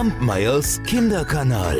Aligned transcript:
Kampmeyers 0.00 0.82
Kinderkanal. 0.84 1.78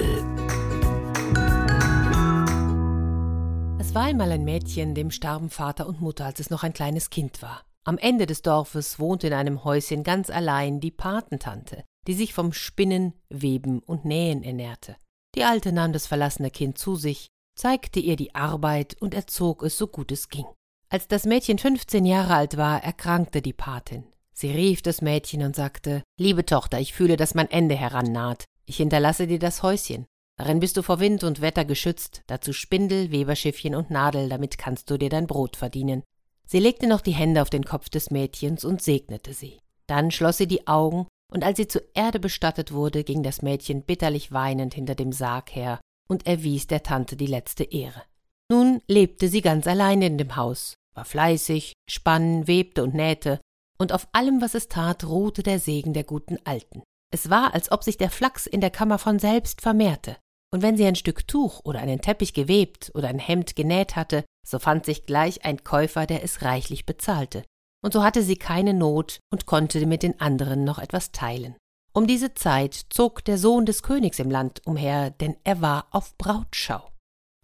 Es 3.79 3.95
war 3.95 4.03
einmal 4.03 4.31
ein 4.31 4.45
Mädchen, 4.45 4.95
dem 4.95 5.11
starben 5.11 5.49
Vater 5.49 5.87
und 5.87 6.03
Mutter, 6.03 6.27
als 6.27 6.39
es 6.39 6.51
noch 6.51 6.63
ein 6.63 6.75
kleines 6.75 7.09
Kind 7.09 7.41
war. 7.41 7.63
Am 7.83 7.97
Ende 7.97 8.27
des 8.27 8.43
Dorfes 8.43 8.99
wohnte 8.99 9.29
in 9.29 9.33
einem 9.33 9.65
Häuschen 9.65 10.03
ganz 10.03 10.29
allein 10.29 10.81
die 10.81 10.91
Patentante, 10.91 11.83
die 12.07 12.13
sich 12.13 12.35
vom 12.35 12.53
Spinnen, 12.53 13.15
Weben 13.31 13.79
und 13.79 14.05
Nähen 14.05 14.43
ernährte. 14.43 14.97
Die 15.35 15.45
Alte 15.45 15.73
nahm 15.73 15.95
das 15.95 16.07
verlassene 16.07 16.51
Kind 16.51 16.77
zu 16.77 16.97
sich, 16.97 17.29
zeigte 17.57 18.01
ihr 18.01 18.17
die 18.17 18.35
Arbeit 18.35 18.99
und 19.01 19.15
erzog 19.15 19.63
es 19.63 19.79
so 19.79 19.87
gut 19.87 20.13
es 20.13 20.29
ging. 20.29 20.45
Als 20.91 21.09
das 21.09 21.25
Mädchen 21.25 21.57
fünfzehn 21.57 22.05
Jahre 22.05 22.35
alt 22.35 22.59
war, 22.59 22.85
erkrankte 22.85 23.41
die 23.41 23.55
Patin. 23.55 24.05
Sie 24.41 24.53
rief 24.53 24.81
das 24.81 25.03
Mädchen 25.03 25.43
und 25.43 25.55
sagte 25.55 26.03
Liebe 26.19 26.47
Tochter, 26.47 26.81
ich 26.81 26.95
fühle, 26.95 27.19
dass 27.19 27.35
mein 27.35 27.51
Ende 27.51 27.75
herannaht. 27.75 28.47
Ich 28.65 28.79
hinterlasse 28.79 29.27
dir 29.27 29.39
das 29.39 29.63
Häuschen. 29.63 30.07
Darin 30.39 30.61
bist 30.61 30.79
du 30.79 30.83
vor 30.83 30.99
Wind 30.99 31.25
und 31.25 31.43
Wetter 31.43 31.67
geschützt, 31.67 32.23
dazu 32.27 32.55
Spindel, 32.55 33.11
Weberschiffchen 33.11 33.75
und 33.75 33.91
Nadel, 33.91 34.31
damit 34.31 34.57
kannst 34.57 34.91
du 34.91 34.97
dir 34.97 35.11
dein 35.11 35.27
Brot 35.27 35.59
verdienen. 35.59 36.03
Sie 36.47 36.59
legte 36.59 36.87
noch 36.87 37.03
die 37.03 37.13
Hände 37.13 37.43
auf 37.43 37.51
den 37.51 37.67
Kopf 37.67 37.91
des 37.91 38.11
Mädchens 38.11 38.65
und 38.65 38.81
segnete 38.81 39.35
sie. 39.35 39.59
Dann 39.87 40.11
schloss 40.11 40.39
sie 40.39 40.47
die 40.47 40.67
Augen, 40.67 41.07
und 41.31 41.45
als 41.45 41.59
sie 41.59 41.69
zur 41.69 41.83
Erde 41.93 42.19
bestattet 42.19 42.73
wurde, 42.73 43.05
ging 43.05 43.23
das 43.23 43.43
Mädchen 43.43 43.83
bitterlich 43.83 44.33
weinend 44.33 44.73
hinter 44.73 44.95
dem 44.95 45.13
Sarg 45.13 45.55
her 45.55 45.81
und 46.09 46.27
erwies 46.27 46.67
der 46.67 46.83
Tante 46.83 47.15
die 47.15 47.27
letzte 47.27 47.65
Ehre. 47.65 48.05
Nun 48.49 48.81
lebte 48.89 49.29
sie 49.29 49.43
ganz 49.43 49.67
allein 49.67 50.01
in 50.01 50.17
dem 50.17 50.35
Haus, 50.37 50.77
war 50.95 51.05
fleißig, 51.05 51.75
spann, 51.91 52.49
webte 52.49 52.83
und 52.83 52.95
nähte, 52.95 53.39
und 53.81 53.93
auf 53.93 54.09
allem, 54.13 54.41
was 54.43 54.55
es 54.55 54.69
tat, 54.69 55.05
ruhte 55.05 55.43
der 55.43 55.59
Segen 55.59 55.95
der 55.95 56.05
guten 56.05 56.39
Alten. 56.45 56.83
Es 57.13 57.31
war, 57.31 57.55
als 57.55 57.73
ob 57.73 57.83
sich 57.83 57.97
der 57.97 58.11
Flachs 58.11 58.47
in 58.47 58.61
der 58.61 58.71
Kammer 58.71 58.99
von 58.99 59.19
selbst 59.19 59.63
vermehrte, 59.63 60.17
und 60.53 60.63
wenn 60.63 60.77
sie 60.77 60.85
ein 60.85 60.97
Stück 60.97 61.27
Tuch 61.27 61.61
oder 61.65 61.81
einen 61.81 62.01
Teppich 62.01 62.35
gewebt 62.35 62.91
oder 62.95 63.09
ein 63.09 63.19
Hemd 63.19 63.57
genäht 63.57 63.97
hatte, 63.97 64.25
so 64.47 64.59
fand 64.59 64.85
sich 64.85 65.07
gleich 65.07 65.45
ein 65.45 65.65
Käufer, 65.65 66.07
der 66.07 66.23
es 66.23 66.43
reichlich 66.43 66.87
bezahlte, 66.87 67.45
und 67.83 67.93
so 67.93 68.03
hatte 68.03 68.23
sie 68.23 68.37
keine 68.37 68.75
Not 68.75 69.21
und 69.33 69.47
konnte 69.47 69.85
mit 69.87 70.03
den 70.03 70.21
anderen 70.21 70.65
noch 70.65 70.79
etwas 70.79 71.13
teilen. 71.13 71.57
Um 71.93 72.07
diese 72.07 72.35
Zeit 72.35 72.75
zog 72.91 73.25
der 73.25 73.39
Sohn 73.39 73.65
des 73.65 73.83
Königs 73.83 74.19
im 74.19 74.31
Land 74.31 74.61
umher, 74.67 75.11
denn 75.11 75.37
er 75.43 75.61
war 75.61 75.87
auf 75.91 76.17
Brautschau. 76.19 76.91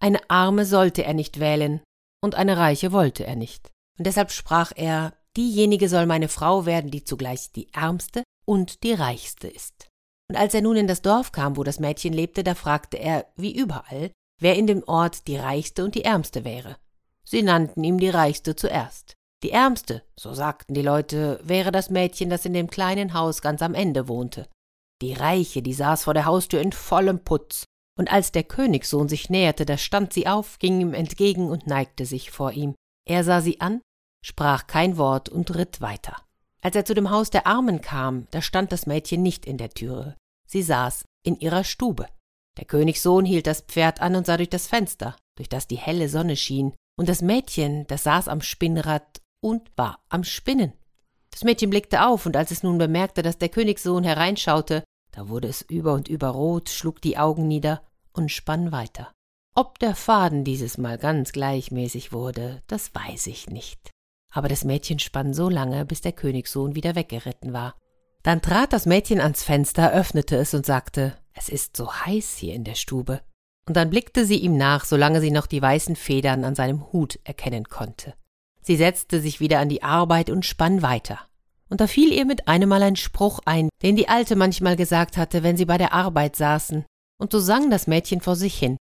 Eine 0.01 0.21
Arme 0.29 0.67
sollte 0.67 1.03
er 1.03 1.15
nicht 1.15 1.41
wählen, 1.41 1.81
und 2.23 2.35
eine 2.35 2.57
Reiche 2.57 2.93
wollte 2.93 3.25
er 3.27 3.37
nicht. 3.37 3.71
Und 3.99 4.07
deshalb 4.07 4.31
sprach 4.31 4.73
er 4.77 5.15
Diejenige 5.37 5.89
soll 5.89 6.07
meine 6.07 6.29
Frau 6.29 6.65
werden, 6.65 6.91
die 6.91 7.05
zugleich 7.05 7.53
die 7.53 7.73
ärmste 7.73 8.23
und 8.47 8.83
die 8.83 8.95
reichste 8.95 9.49
ist. 9.49 9.89
Und 10.31 10.37
als 10.37 10.55
er 10.55 10.63
nun 10.63 10.77
in 10.77 10.87
das 10.87 11.03
Dorf 11.03 11.31
kam, 11.31 11.57
wo 11.57 11.63
das 11.63 11.79
Mädchen 11.79 12.13
lebte, 12.13 12.43
da 12.43 12.55
fragte 12.55 12.99
er, 12.99 13.27
wie 13.37 13.55
überall, 13.55 14.11
wer 14.41 14.57
in 14.57 14.67
dem 14.67 14.83
Ort 14.85 15.27
die 15.29 15.37
reichste 15.37 15.85
und 15.85 15.95
die 15.95 16.05
ärmste 16.05 16.45
wäre. 16.45 16.77
Sie 17.25 17.43
nannten 17.43 17.85
ihm 17.85 17.99
die 17.99 18.09
reichste 18.09 18.57
zuerst. 18.57 19.15
Die 19.43 19.51
ärmste, 19.51 20.03
so 20.19 20.33
sagten 20.33 20.75
die 20.75 20.83
Leute, 20.83 21.39
wäre 21.43 21.71
das 21.71 21.91
Mädchen, 21.91 22.31
das 22.31 22.45
in 22.47 22.55
dem 22.55 22.71
kleinen 22.71 23.13
Haus 23.13 23.43
ganz 23.43 23.61
am 23.63 23.75
Ende 23.75 24.09
wohnte. 24.09 24.49
Die 25.03 25.13
Reiche, 25.13 25.61
die 25.61 25.75
saß 25.75 26.05
vor 26.05 26.15
der 26.15 26.25
Haustür 26.25 26.61
in 26.61 26.73
vollem 26.73 27.23
Putz, 27.23 27.65
und 27.99 28.11
als 28.11 28.33
der 28.33 28.45
Königssohn 28.45 29.09
sich 29.09 29.29
näherte, 29.29 29.67
da 29.67 29.77
stand 29.77 30.13
sie 30.13 30.27
auf, 30.27 30.59
ging 30.59 30.81
ihm 30.81 30.95
entgegen 30.95 31.51
und 31.51 31.67
neigte 31.67 32.07
sich 32.07 32.31
vor 32.31 32.53
ihm. 32.53 32.75
Er 33.07 33.25
sah 33.25 33.41
sie 33.41 33.61
an 33.61 33.83
sprach 34.27 34.67
kein 34.67 34.97
Wort 34.97 35.29
und 35.29 35.55
ritt 35.55 35.81
weiter. 35.81 36.17
Als 36.61 36.75
er 36.75 36.85
zu 36.85 36.95
dem 36.95 37.11
Haus 37.11 37.31
der 37.31 37.47
Armen 37.47 37.81
kam, 37.81 38.27
da 38.33 38.43
stand 38.43 38.73
das 38.73 38.85
Mädchen 38.85 39.23
nicht 39.23 39.47
in 39.47 39.57
der 39.57 39.71
Türe. 39.71 40.17
Sie 40.49 40.63
saß 40.63 41.05
in 41.23 41.39
ihrer 41.39 41.63
Stube. 41.63 42.09
Der 42.59 42.65
Königssohn 42.65 43.25
hielt 43.25 43.47
das 43.47 43.61
Pferd 43.61 44.01
an 44.01 44.17
und 44.17 44.27
sah 44.27 44.37
durch 44.37 44.51
das 44.51 44.67
Fenster, 44.67 45.15
durch 45.37 45.49
das 45.49 45.69
die 45.69 45.77
helle 45.77 46.09
Sonne 46.09 46.35
schien, 46.35 46.75
und 46.99 47.09
das 47.09 47.23
Mädchen, 47.23 47.87
das 47.87 48.03
saß 48.03 48.27
am 48.27 48.41
Spinnrad 48.41 49.21
und 49.41 49.71
war 49.77 50.01
am 50.09 50.25
Spinnen. 50.25 50.73
Das 51.31 51.45
Mädchen 51.45 51.71
blickte 51.71 52.05
auf, 52.05 52.27
und 52.27 52.37
als 52.37 52.51
es 52.51 52.65
nun 52.65 52.79
bemerkte, 52.79 53.23
dass 53.23 53.39
der 53.39 53.51
Königssohn 53.51 54.03
hereinschaute, 54.03 54.83
da 55.13 55.29
wurde 55.29 55.47
es 55.47 55.63
über 55.63 55.93
und 55.93 56.09
über 56.09 56.31
rot, 56.31 56.69
schlug 56.69 57.01
die 57.01 57.17
Augen 57.17 57.47
nieder 57.47 57.85
und 58.13 58.33
spann 58.33 58.73
weiter. 58.73 59.13
Ob 59.55 59.79
der 59.79 59.95
Faden 59.95 60.43
dieses 60.43 60.79
Mal 60.79 60.99
ganz 60.99 61.31
gleichmäßig 61.31 62.13
wurde, 62.13 62.63
das 62.67 62.93
weiß 62.93 63.29
ich 63.29 63.49
nicht 63.49 63.93
aber 64.37 64.49
das 64.49 64.65
Mädchen 64.65 64.99
spann 64.99 65.33
so 65.33 65.49
lange, 65.49 65.85
bis 65.85 66.01
der 66.01 66.13
Königssohn 66.13 66.75
wieder 66.75 66.95
weggeritten 66.95 67.53
war. 67.53 67.75
Dann 68.23 68.43
trat 68.43 68.73
das 68.73 68.87
Mädchen 68.87 69.21
ans 69.21 69.43
Fenster, 69.43 69.93
öffnete 69.93 70.37
es 70.37 70.53
und 70.53 70.67
sagte, 70.67 71.17
es 71.33 71.49
ist 71.49 71.77
so 71.77 71.93
heiß 71.93 72.37
hier 72.37 72.55
in 72.55 72.65
der 72.65 72.75
Stube. 72.75 73.21
Und 73.69 73.77
dann 73.77 73.91
blickte 73.91 74.25
sie 74.25 74.39
ihm 74.39 74.57
nach, 74.57 74.85
solange 74.85 75.21
sie 75.21 75.31
noch 75.31 75.47
die 75.47 75.63
weißen 75.63 75.97
Federn 75.97 76.45
an 76.45 76.55
seinem 76.55 76.93
Hut 76.93 77.19
erkennen 77.25 77.65
konnte. 77.69 78.15
Sie 78.63 78.77
setzte 78.77 79.21
sich 79.21 79.41
wieder 79.41 79.61
an 79.61 79.69
die 79.69 79.83
Arbeit 79.83 80.29
und 80.29 80.45
spann 80.45 80.83
weiter. 80.83 81.21
Und 81.69 81.81
da 81.81 81.87
fiel 81.87 82.13
ihr 82.13 82.25
mit 82.25 82.49
einem 82.49 82.69
Mal 82.69 82.83
ein 82.83 82.97
Spruch 82.97 83.41
ein, 83.45 83.69
den 83.83 83.97
die 83.97 84.09
Alte 84.09 84.37
manchmal 84.37 84.77
gesagt 84.77 85.17
hatte, 85.17 85.43
wenn 85.43 85.57
sie 85.57 85.65
bei 85.65 85.79
der 85.79 85.93
Arbeit 85.93 86.37
saßen, 86.37 86.85
und 87.19 87.33
so 87.33 87.39
sang 87.39 87.71
das 87.71 87.87
Mädchen 87.87 88.21
vor 88.21 88.37
sich 88.37 88.57
hin. 88.59 88.77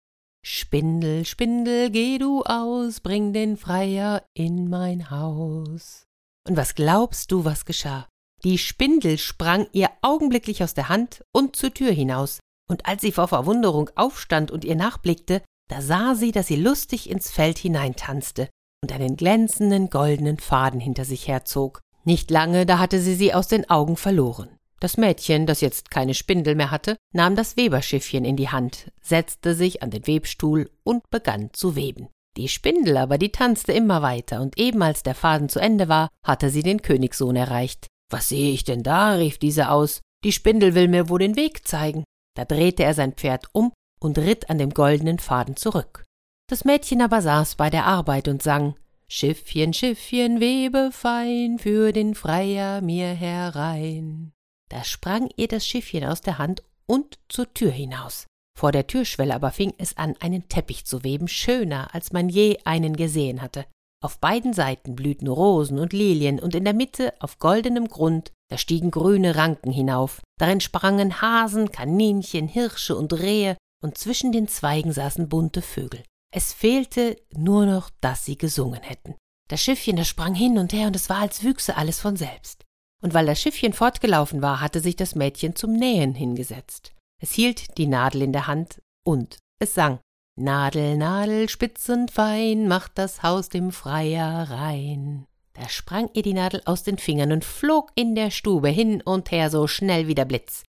Spindel, 0.44 1.26
Spindel, 1.26 1.92
geh 1.92 2.18
du 2.18 2.42
aus, 2.44 3.00
bring 3.00 3.32
den 3.32 3.58
Freier 3.58 4.24
in 4.34 4.70
mein 4.70 5.12
Haus. 5.12 6.08
Und 6.48 6.58
was 6.58 6.74
glaubst 6.74 7.32
du, 7.32 7.46
was 7.46 7.66
geschah? 7.66 8.08
Die 8.44 8.58
Spindel 8.58 9.20
sprang 9.20 9.68
ihr 9.72 9.90
augenblicklich 10.02 10.64
aus 10.64 10.74
der 10.74 10.90
Hand 10.90 11.24
und 11.32 11.56
zur 11.56 11.74
Tür 11.74 11.92
hinaus, 11.92 12.40
und 12.68 12.88
als 12.88 13.02
sie 13.02 13.12
vor 13.12 13.28
Verwunderung 13.28 13.92
aufstand 13.96 14.50
und 14.50 14.66
ihr 14.66 14.76
nachblickte, 14.76 15.44
da 15.70 15.82
sah 15.82 16.16
sie, 16.16 16.32
dass 16.32 16.48
sie 16.48 16.56
lustig 16.56 17.10
ins 17.10 17.30
Feld 17.30 17.60
hineintanzte 17.60 18.50
und 18.82 18.92
einen 18.92 19.16
glänzenden 19.16 19.92
goldenen 19.92 20.40
Faden 20.40 20.80
hinter 20.80 21.06
sich 21.06 21.28
herzog. 21.28 21.82
Nicht 22.04 22.32
lange, 22.32 22.66
da 22.66 22.80
hatte 22.80 23.00
sie 23.00 23.14
sie 23.14 23.34
aus 23.34 23.48
den 23.48 23.70
Augen 23.70 23.96
verloren. 23.96 24.50
Das 24.82 24.98
Mädchen, 24.98 25.46
das 25.46 25.62
jetzt 25.62 25.92
keine 25.92 26.16
Spindel 26.16 26.56
mehr 26.56 26.72
hatte, 26.72 26.98
nahm 27.14 27.36
das 27.36 27.56
Weberschiffchen 27.56 28.26
in 28.26 28.36
die 28.36 28.50
Hand, 28.50 28.92
setzte 29.00 29.54
sich 29.54 29.84
an 29.84 29.92
den 29.92 30.08
Webstuhl 30.08 30.72
und 30.84 31.08
begann 31.12 31.52
zu 31.54 31.76
weben. 31.76 32.10
Die 32.36 32.48
Spindel 32.48 32.98
aber, 32.98 33.20
die 33.20 33.32
tanzte 33.32 33.74
immer 33.74 34.02
weiter, 34.02 34.42
und 34.42 34.58
eben 34.58 34.82
als 34.82 35.04
der 35.04 35.14
Faden 35.14 35.50
zu 35.50 35.60
Ende 35.60 35.88
war, 35.88 36.10
hatte 36.26 36.50
sie 36.50 36.64
den 36.64 36.82
Königssohn 36.82 37.36
erreicht. 37.36 37.88
Was 38.10 38.30
sehe 38.30 38.52
ich 38.52 38.64
denn 38.64 38.82
da? 38.82 39.14
rief 39.14 39.38
dieser 39.38 39.72
aus. 39.72 40.02
Die 40.24 40.32
Spindel 40.32 40.74
will 40.74 40.88
mir 40.88 41.10
wohl 41.10 41.20
den 41.20 41.36
Weg 41.36 41.68
zeigen. 41.68 42.04
Da 42.36 42.46
drehte 42.46 42.84
er 42.84 42.96
sein 42.96 43.14
Pferd 43.14 43.46
um 43.52 43.72
und 44.00 44.18
ritt 44.18 44.50
an 44.50 44.58
dem 44.58 44.72
goldenen 44.72 45.20
Faden 45.20 45.58
zurück. 45.58 46.06
Das 46.50 46.66
Mädchen 46.66 47.04
aber 47.04 47.22
saß 47.22 47.56
bei 47.56 47.70
der 47.70 47.86
Arbeit 47.86 48.28
und 48.28 48.42
sang 48.42 48.76
Schiffchen, 49.08 49.74
Schiffchen, 49.74 50.40
webe 50.40 50.90
fein 50.92 51.60
für 51.60 51.92
den 51.92 52.16
Freier 52.16 52.82
mir 52.82 53.10
herein. 53.10 54.34
Da 54.72 54.86
sprang 54.86 55.30
ihr 55.36 55.50
das 55.50 55.68
Schiffchen 55.68 56.06
aus 56.06 56.22
der 56.22 56.38
Hand 56.38 56.64
und 56.88 57.20
zur 57.28 57.54
Tür 57.54 57.72
hinaus. 57.72 58.26
Vor 58.58 58.72
der 58.72 58.88
Türschwelle 58.88 59.36
aber 59.36 59.52
fing 59.52 59.74
es 59.78 59.98
an, 59.98 60.16
einen 60.22 60.48
Teppich 60.48 60.86
zu 60.86 61.04
weben, 61.04 61.28
schöner, 61.28 61.94
als 61.94 62.14
man 62.14 62.30
je 62.30 62.58
einen 62.64 62.96
gesehen 62.96 63.42
hatte. 63.42 63.66
Auf 64.02 64.20
beiden 64.20 64.54
Seiten 64.54 64.96
blühten 64.96 65.28
Rosen 65.28 65.78
und 65.78 65.92
Lilien, 65.92 66.40
und 66.40 66.56
in 66.56 66.64
der 66.64 66.74
Mitte, 66.74 67.14
auf 67.20 67.38
goldenem 67.38 67.90
Grund, 67.90 68.32
da 68.50 68.58
stiegen 68.58 68.92
grüne 68.92 69.36
Ranken 69.36 69.72
hinauf. 69.72 70.22
Darin 70.40 70.62
sprangen 70.62 71.22
Hasen, 71.22 71.74
Kaninchen, 71.74 72.48
Hirsche 72.48 72.96
und 72.96 73.12
Rehe, 73.12 73.58
und 73.84 73.98
zwischen 73.98 74.32
den 74.32 74.48
Zweigen 74.48 74.94
saßen 74.94 75.28
bunte 75.28 75.62
Vögel. 75.62 76.02
Es 76.34 76.54
fehlte 76.54 77.18
nur 77.36 77.66
noch, 77.66 77.90
dass 78.00 78.24
sie 78.24 78.38
gesungen 78.38 78.82
hätten. 78.82 79.16
Das 79.50 79.62
Schiffchen, 79.62 79.98
das 79.98 80.08
sprang 80.08 80.34
hin 80.34 80.58
und 80.58 80.72
her, 80.72 80.88
und 80.88 80.96
es 80.96 81.10
war, 81.10 81.20
als 81.20 81.44
wüchse 81.44 81.76
alles 81.76 82.00
von 82.00 82.16
selbst 82.16 82.64
und 83.02 83.14
weil 83.14 83.26
das 83.26 83.42
Schiffchen 83.42 83.74
fortgelaufen 83.74 84.42
war, 84.42 84.62
hatte 84.62 84.80
sich 84.80 84.96
das 84.96 85.16
Mädchen 85.16 85.56
zum 85.56 85.74
Nähen 85.74 86.16
hingesetzt. 86.16 86.94
Es 87.22 87.32
hielt 87.32 87.78
die 87.78 87.88
Nadel 87.88 88.22
in 88.22 88.34
der 88.34 88.48
Hand 88.48 88.82
und 89.04 89.38
es 89.60 89.74
sang 89.74 90.00
Nadel, 90.40 90.98
Nadel, 90.98 91.50
spitz 91.50 91.90
und 91.90 92.10
fein, 92.10 92.68
macht 92.68 92.94
das 92.96 93.22
Haus 93.22 93.50
dem 93.50 93.72
Freier 93.72 94.50
rein. 94.50 95.26
Da 95.54 95.68
sprang 95.68 96.10
ihr 96.14 96.24
die 96.24 96.34
Nadel 96.34 96.62
aus 96.66 96.84
den 96.84 96.98
Fingern 96.98 97.32
und 97.32 97.44
flog 97.44 97.92
in 97.96 98.16
der 98.16 98.32
Stube 98.32 98.70
hin 98.70 99.02
und 99.02 99.32
her 99.32 99.50
so 99.50 99.68
schnell 99.68 100.08
wie 100.08 100.16
der 100.16 100.26
Blitz. 100.26 100.64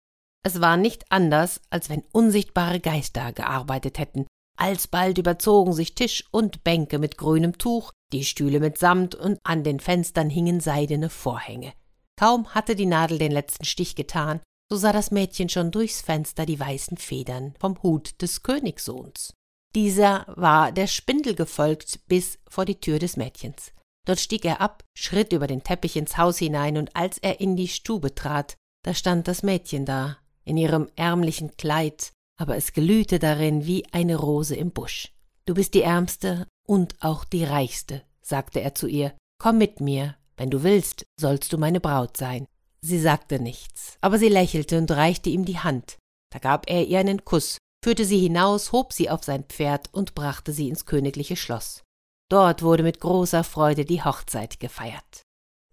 Es 0.43 0.61
war 0.61 0.77
nicht 0.77 1.05
anders, 1.11 1.61
als 1.69 1.91
wenn 1.91 2.03
unsichtbare 2.13 2.81
Geister 2.81 3.33
gearbeitet 3.33 3.99
hätten. 3.99 4.27
Alsbald 4.57 5.19
überzogen 5.19 5.73
sich 5.73 5.95
Tisch 5.95 6.25
und 6.31 6.65
Bänke 6.65 6.99
mit 6.99 7.19
grünem 7.19 7.59
Tuch, 7.59 7.93
die 8.13 8.25
Stühle 8.25 8.61
mit 8.61 8.79
Samt 8.79 9.15
und 9.15 9.39
an 9.45 9.65
den 9.65 9.81
Fenstern 9.81 10.31
hingen 10.31 10.61
seidene 10.61 11.11
Vorhänge. 11.11 11.73
Kaum 12.21 12.55
hatte 12.55 12.77
die 12.77 12.85
Nadel 12.85 13.17
den 13.17 13.33
letzten 13.33 13.65
Stich 13.65 13.97
getan, 13.97 14.41
so 14.69 14.77
sah 14.77 14.93
das 14.93 15.11
Mädchen 15.11 15.49
schon 15.49 15.71
durchs 15.71 16.03
Fenster 16.03 16.45
die 16.45 16.61
weißen 16.61 16.99
Federn 16.99 17.55
vom 17.59 17.83
Hut 17.83 18.21
des 18.21 18.43
Königssohns. 18.43 19.33
Dieser 19.75 20.27
war 20.29 20.71
der 20.71 20.87
Spindel 20.87 21.35
gefolgt 21.35 22.01
bis 22.09 22.39
vor 22.47 22.67
die 22.67 22.79
Tür 22.79 22.99
des 22.99 23.17
Mädchens. 23.17 23.73
Dort 24.07 24.21
stieg 24.21 24.45
er 24.45 24.61
ab, 24.61 24.85
schritt 24.95 25.33
über 25.33 25.47
den 25.47 25.65
Teppich 25.65 25.97
ins 25.97 26.19
Haus 26.19 26.37
hinein, 26.37 26.77
und 26.77 26.95
als 26.95 27.17
er 27.17 27.41
in 27.41 27.57
die 27.57 27.69
Stube 27.69 28.15
trat, 28.15 28.59
da 28.85 28.93
stand 28.93 29.27
das 29.27 29.43
Mädchen 29.43 29.87
da, 29.87 30.19
in 30.45 30.59
ihrem 30.59 30.91
ärmlichen 30.97 31.57
Kleid, 31.57 32.13
aber 32.37 32.55
es 32.55 32.75
glühte 32.75 33.19
darin 33.19 33.65
wie 33.65 33.87
eine 33.93 34.17
Rose 34.17 34.55
im 34.55 34.73
Busch. 34.73 35.11
Du 35.47 35.55
bist 35.55 35.73
die 35.73 35.83
ärmste 35.83 36.47
und 36.67 36.97
auch 37.01 37.25
die 37.25 37.45
reichste, 37.45 38.03
sagte 38.21 38.61
er 38.61 38.75
zu 38.75 38.89
ihr. 38.89 39.15
Komm 39.39 39.57
mit 39.57 39.81
mir, 39.81 40.17
wenn 40.41 40.49
du 40.49 40.63
willst, 40.63 41.05
sollst 41.21 41.53
du 41.53 41.59
meine 41.59 41.81
Braut 41.81 42.17
sein. 42.17 42.47
Sie 42.81 42.99
sagte 42.99 43.41
nichts, 43.41 43.99
aber 44.01 44.19
sie 44.19 44.31
lächelte 44.31 44.79
und 44.79 44.91
reichte 44.91 45.29
ihm 45.29 45.45
die 45.45 45.59
Hand. 45.59 45.99
Da 46.33 46.39
gab 46.39 46.71
er 46.71 46.87
ihr 46.87 46.99
einen 46.99 47.27
Kuss, 47.27 47.59
führte 47.85 48.07
sie 48.07 48.19
hinaus, 48.19 48.73
hob 48.73 48.95
sie 48.95 49.11
auf 49.11 49.23
sein 49.23 49.45
Pferd 49.45 49.93
und 49.93 50.15
brachte 50.15 50.55
sie 50.55 50.71
ins 50.71 50.87
königliche 50.87 51.37
Schloss. 51.37 51.83
Dort 52.31 52.63
wurde 52.63 52.83
mit 52.83 53.01
großer 53.01 53.45
Freude 53.45 53.85
die 53.85 54.03
Hochzeit 54.03 54.61
gefeiert. 54.61 55.25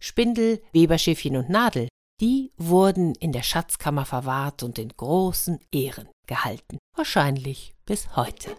Spindel, 0.02 0.62
Weberschiffchen 0.74 1.38
und 1.38 1.50
Nadel, 1.50 1.88
die 2.20 2.52
wurden 2.58 3.16
in 3.16 3.32
der 3.32 3.44
Schatzkammer 3.44 4.04
verwahrt 4.04 4.64
und 4.64 4.80
in 4.80 4.90
großen 4.90 5.62
Ehren 5.72 6.10
gehalten, 6.28 6.78
wahrscheinlich 6.94 7.74
bis 7.86 8.18
heute. 8.18 8.58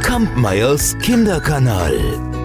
Kampmeyers 0.00 0.96
Kinderkanal 0.98 2.43